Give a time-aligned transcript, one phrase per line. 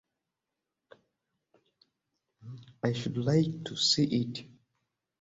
[2.83, 4.45] I should like to see it.